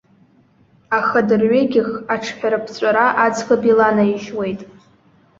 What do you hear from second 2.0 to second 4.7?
аҿҳәараԥҵәара аӡӷаб иланаижьуеит.